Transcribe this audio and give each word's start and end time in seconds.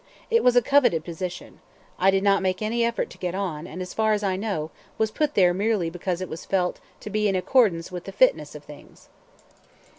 It 0.31 0.43
was 0.43 0.55
a 0.55 0.63
coveted 0.63 1.05
position. 1.05 1.59
I 1.99 2.09
did 2.09 2.23
not 2.23 2.41
make 2.41 2.63
any 2.63 2.83
effort 2.83 3.11
to 3.11 3.19
get 3.19 3.35
on, 3.35 3.67
and, 3.67 3.83
as 3.83 3.93
far 3.93 4.13
as 4.13 4.23
I 4.23 4.35
know, 4.35 4.71
was 4.97 5.11
put 5.11 5.35
there 5.35 5.53
merely 5.53 5.91
because 5.91 6.21
it 6.21 6.27
was 6.27 6.43
felt 6.43 6.79
to 7.01 7.11
be 7.11 7.27
in 7.27 7.35
accordance 7.35 7.91
with 7.91 8.05
the 8.05 8.11
fitness 8.11 8.55
of 8.55 8.63
things. 8.63 9.09